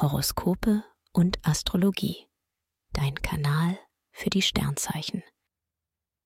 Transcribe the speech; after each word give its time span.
Horoskope 0.00 0.84
und 1.12 1.44
Astrologie. 1.44 2.28
Dein 2.92 3.16
Kanal 3.16 3.80
für 4.12 4.30
die 4.30 4.42
Sternzeichen. 4.42 5.24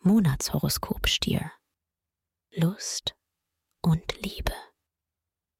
Monatshoroskop 0.00 1.06
Stier. 1.06 1.52
Lust 2.50 3.14
und 3.80 4.20
Liebe. 4.22 4.52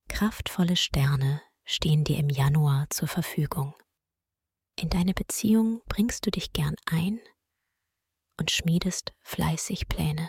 Kraftvolle 0.09 0.75
Sterne 0.75 1.41
stehen 1.65 2.03
dir 2.03 2.19
im 2.19 2.31
Januar 2.31 2.91
zur 2.91 3.07
Verfügung. 3.07 3.77
In 4.75 4.91
deine 4.91 5.15
Beziehung 5.15 5.81
bringst 5.87 6.27
du 6.27 6.33
dich 6.33 6.53
gern 6.53 6.75
ein 6.87 7.21
und 8.41 8.51
schmiedest 8.51 9.13
fleißig 9.21 9.87
Pläne. 9.87 10.29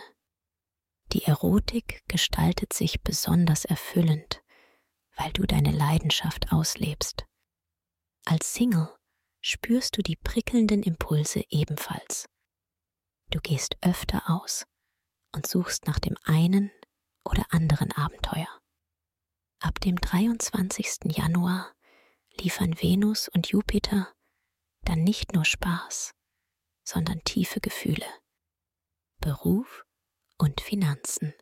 Die 1.12 1.24
Erotik 1.24 2.04
gestaltet 2.06 2.74
sich 2.74 3.02
besonders 3.02 3.64
erfüllend, 3.64 4.40
weil 5.16 5.32
du 5.32 5.46
deine 5.46 5.72
Leidenschaft 5.72 6.52
auslebst. 6.52 7.26
Als 8.24 8.54
Single 8.54 8.94
spürst 9.40 9.96
du 9.96 10.02
die 10.02 10.16
prickelnden 10.16 10.82
Impulse 10.82 11.44
ebenfalls. 11.50 12.26
Du 13.30 13.40
gehst 13.40 13.76
öfter 13.80 14.30
aus 14.30 14.64
und 15.34 15.46
suchst 15.46 15.86
nach 15.86 15.98
dem 15.98 16.16
einen 16.24 16.70
oder 17.24 17.44
anderen 17.50 17.90
Abenteuer. 17.92 18.60
Ab 19.60 19.80
dem 19.80 19.96
23. 19.96 21.16
Januar 21.16 21.72
liefern 22.40 22.80
Venus 22.80 23.28
und 23.28 23.48
Jupiter 23.48 24.12
dann 24.84 25.02
nicht 25.02 25.32
nur 25.32 25.44
Spaß, 25.44 26.12
sondern 26.84 27.22
tiefe 27.24 27.60
Gefühle, 27.60 28.06
Beruf 29.20 29.84
und 30.38 30.60
Finanzen. 30.60 31.34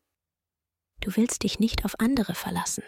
Du 1.01 1.17
willst 1.17 1.43
dich 1.43 1.59
nicht 1.59 1.85
auf 1.85 1.99
andere 1.99 2.35
verlassen. 2.35 2.85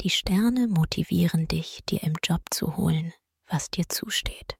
Die 0.00 0.10
Sterne 0.10 0.66
motivieren 0.66 1.46
dich, 1.46 1.80
dir 1.88 2.02
im 2.02 2.14
Job 2.24 2.42
zu 2.50 2.76
holen, 2.76 3.12
was 3.46 3.70
dir 3.70 3.88
zusteht. 3.88 4.56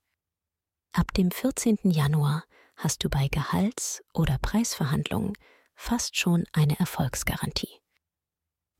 Ab 0.93 1.13
dem 1.15 1.31
14. 1.31 1.79
Januar 1.85 2.45
hast 2.77 3.03
du 3.03 3.09
bei 3.09 3.29
Gehalts- 3.29 4.03
oder 4.15 4.39
Preisverhandlungen 4.39 5.33
fast 5.75 6.17
schon 6.17 6.45
eine 6.53 6.79
Erfolgsgarantie. 6.79 7.81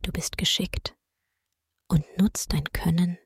Du 0.03 0.13
bist 0.13 0.39
geschickt 0.39 0.95
und 1.89 2.05
nutzt 2.19 2.53
dein 2.53 2.65
Können 2.65 3.19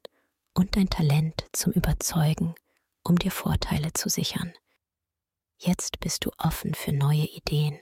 und 0.55 0.77
dein 0.77 0.89
Talent 0.89 1.47
zum 1.53 1.72
Überzeugen, 1.72 2.55
um 3.03 3.19
dir 3.19 3.31
Vorteile 3.31 3.93
zu 3.93 4.09
sichern. 4.09 4.53
Jetzt 5.59 6.00
bist 6.00 6.25
du 6.25 6.31
offen 6.39 6.75
für 6.75 6.93
neue 6.93 7.27
Ideen 7.27 7.78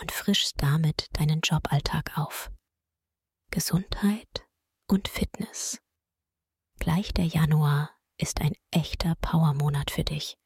und 0.00 0.12
frischst 0.12 0.62
damit 0.62 1.08
deinen 1.12 1.40
Joballtag 1.40 2.16
auf. 2.18 2.50
Gesundheit 3.50 4.47
und 4.88 5.08
Fitness. 5.08 5.80
Gleich 6.80 7.12
der 7.12 7.26
Januar 7.26 7.90
ist 8.16 8.40
ein 8.40 8.54
echter 8.70 9.14
Powermonat 9.20 9.90
für 9.90 10.04
dich. 10.04 10.36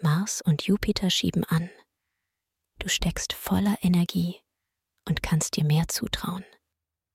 Mars 0.00 0.42
und 0.42 0.62
Jupiter 0.62 1.10
schieben 1.10 1.44
an. 1.44 1.70
Du 2.78 2.88
steckst 2.88 3.32
voller 3.32 3.76
Energie 3.82 4.40
und 5.06 5.22
kannst 5.22 5.56
dir 5.56 5.64
mehr 5.64 5.86
zutrauen. 5.88 6.44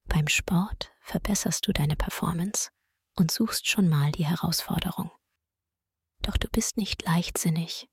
Beim 0.05 0.27
Sport 0.27 0.93
verbesserst 1.01 1.67
du 1.67 1.73
deine 1.73 1.95
Performance 1.95 2.69
und 3.15 3.31
suchst 3.31 3.67
schon 3.67 3.89
mal 3.89 4.11
die 4.11 4.25
Herausforderung. 4.25 5.11
Doch 6.21 6.37
du 6.37 6.47
bist 6.49 6.77
nicht 6.77 7.03
leichtsinnig 7.03 7.89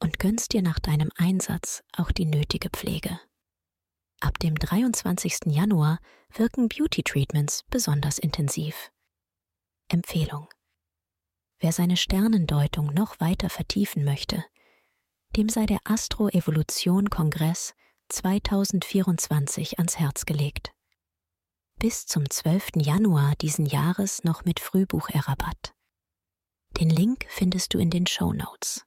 und 0.00 0.18
gönnst 0.18 0.52
dir 0.52 0.62
nach 0.62 0.78
deinem 0.78 1.10
Einsatz 1.16 1.82
auch 1.96 2.12
die 2.12 2.26
nötige 2.26 2.70
Pflege. 2.70 3.18
Ab 4.20 4.38
dem 4.38 4.54
23. 4.54 5.46
Januar 5.46 5.98
wirken 6.34 6.68
Beauty 6.68 7.02
Treatments 7.02 7.64
besonders 7.68 8.18
intensiv. 8.18 8.90
Empfehlung. 9.88 10.48
Wer 11.58 11.72
seine 11.72 11.96
Sternendeutung 11.96 12.92
noch 12.94 13.20
weiter 13.20 13.50
vertiefen 13.50 14.04
möchte, 14.04 14.44
dem 15.36 15.48
sei 15.48 15.66
der 15.66 15.80
Astro-Evolution 15.84 17.10
Kongress 17.10 17.74
2024 18.08 19.78
ans 19.78 19.98
Herz 19.98 20.24
gelegt. 20.24 20.72
Bis 21.78 22.06
zum 22.06 22.28
12. 22.28 22.76
Januar 22.76 23.34
diesen 23.36 23.66
Jahres 23.66 24.24
noch 24.24 24.46
mit 24.46 24.60
Frühbucherrabatt. 24.60 25.74
Den 26.80 26.88
Link 26.88 27.26
findest 27.28 27.74
du 27.74 27.78
in 27.78 27.90
den 27.90 28.06
Show 28.06 28.32
Notes. 28.32 28.86